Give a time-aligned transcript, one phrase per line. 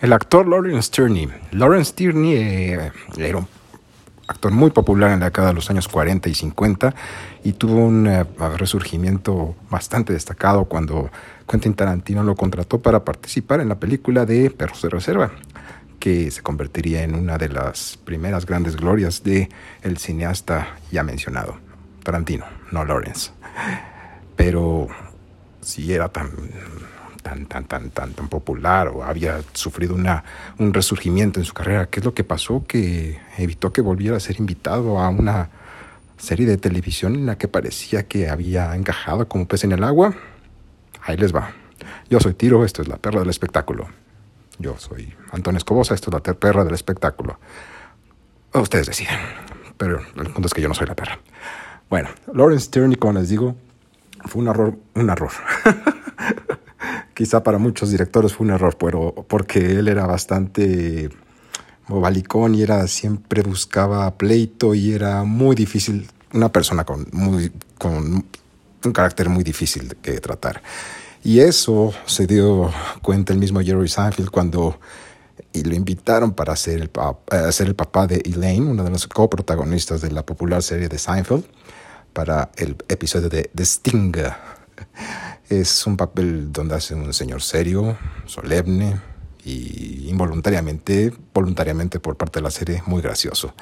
[0.00, 1.28] El actor Lawrence Tierney.
[1.52, 3.48] Lawrence Tierney eh, era un
[4.28, 6.94] actor muy popular en la década de los años 40 y 50
[7.44, 8.24] y tuvo un eh,
[8.58, 11.10] resurgimiento bastante destacado cuando
[11.48, 15.30] Quentin Tarantino lo contrató para participar en la película de Perros de Reserva,
[15.98, 19.48] que se convertiría en una de las primeras grandes glorias de
[19.80, 21.56] el cineasta ya mencionado,
[22.02, 23.30] Tarantino, no Lawrence.
[24.36, 24.88] Pero
[25.62, 26.32] si era tan
[27.26, 30.22] tan, tan, tan, tan, tan popular o había sufrido una,
[30.58, 31.86] un resurgimiento en su carrera.
[31.86, 32.64] ¿Qué es lo que pasó?
[32.68, 35.50] Que evitó que volviera a ser invitado a una
[36.18, 40.14] serie de televisión en la que parecía que había encajado como pez en el agua.
[41.02, 41.50] Ahí les va.
[42.08, 43.88] Yo soy Tiro, esto es la perra del espectáculo.
[44.60, 47.40] Yo soy Antonio Escobosa, esto es la perra del espectáculo.
[48.54, 49.18] Ustedes deciden,
[49.76, 51.18] pero el punto es que yo no soy la perra.
[51.90, 53.56] Bueno, Lawrence Tierney, como les digo,
[54.26, 55.32] fue un error, un error.
[57.16, 61.08] Quizá para muchos directores fue un error, pero porque él era bastante
[61.88, 68.22] bobalicón y era siempre buscaba pleito y era muy difícil, una persona con, muy, con
[68.84, 70.60] un carácter muy difícil de tratar.
[71.24, 74.78] Y eso se dio cuenta el mismo Jerry Seinfeld cuando
[75.54, 76.90] y lo invitaron para ser el,
[77.30, 80.98] eh, ser el papá de Elaine, una de las coprotagonistas de la popular serie de
[80.98, 81.46] Seinfeld,
[82.12, 84.12] para el episodio de The Sting.
[85.48, 89.00] Es un papel donde hace un señor serio, solemne
[89.44, 93.54] y involuntariamente, voluntariamente por parte de la serie, muy gracioso.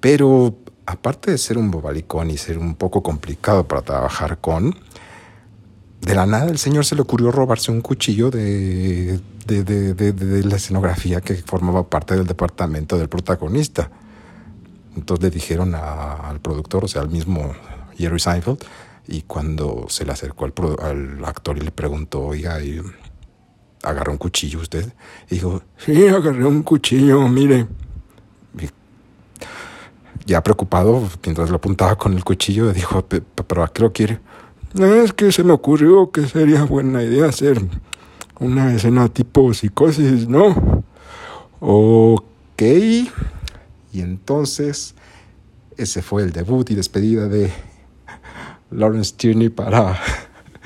[0.00, 0.56] Pero
[0.86, 4.74] aparte de ser un bobalicón y ser un poco complicado para trabajar con,
[6.00, 10.44] de la nada el señor se le ocurrió robarse un cuchillo de, de, de, de
[10.44, 13.90] la escenografía que formaba parte del departamento del protagonista.
[14.96, 17.52] Entonces le dijeron al productor, o sea, al mismo
[17.96, 18.64] Jerry Seinfeld,
[19.08, 22.80] y cuando se le acercó al, al actor y le preguntó, oiga, ¿y
[23.82, 24.92] ¿agarró un cuchillo usted?
[25.30, 27.66] Y dijo, sí, agarré un cuchillo, mire.
[30.26, 34.20] ya preocupado, mientras lo apuntaba con el cuchillo, dijo, ¿pero a qué lo quiere?
[34.78, 37.62] Es que se me ocurrió que sería buena idea hacer
[38.38, 40.84] una escena tipo psicosis, ¿no?
[41.60, 42.60] Ok.
[42.60, 44.94] Y entonces,
[45.78, 47.50] ese fue el debut y despedida de
[48.70, 49.98] Lawrence Tierney para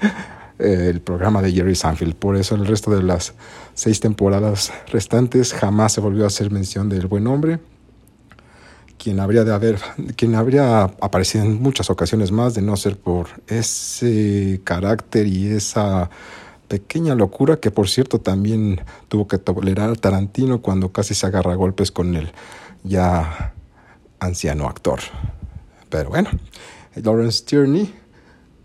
[0.58, 2.14] eh, el programa de Jerry Sanfield.
[2.14, 3.34] Por eso el resto de las
[3.74, 7.58] seis temporadas restantes jamás se volvió a hacer mención del buen hombre,
[8.98, 9.78] quien habría de haber,
[10.16, 16.10] quien habría aparecido en muchas ocasiones más de no ser por ese carácter y esa
[16.68, 21.92] pequeña locura que por cierto también tuvo que tolerar Tarantino cuando casi se agarra golpes
[21.92, 22.32] con el
[22.82, 23.52] ya
[24.18, 25.00] anciano actor.
[25.88, 26.30] Pero bueno,
[27.02, 27.94] Lawrence Tierney,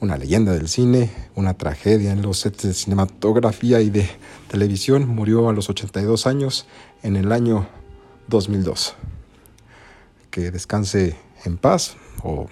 [0.00, 4.08] una leyenda del cine, una tragedia en los sets de cinematografía y de
[4.48, 6.66] televisión, murió a los 82 años
[7.02, 7.68] en el año
[8.28, 8.94] 2002.
[10.30, 12.48] Que descanse en paz, o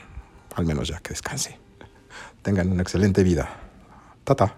[0.54, 1.58] al menos ya que descanse.
[2.42, 3.48] Tengan una excelente vida.
[4.24, 4.56] Tata.